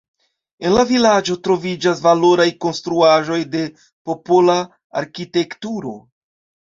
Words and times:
En 0.67 0.71
la 0.75 0.83
vilaĝo 0.91 1.35
troviĝas 1.47 1.99
valoraj 2.05 2.47
konstruaĵoj 2.65 3.37
de 3.57 3.61
popola 4.11 4.57
arkitekturo. 5.03 5.93